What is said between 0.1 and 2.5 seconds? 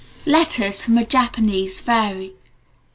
Letters from a Japanese Fairy.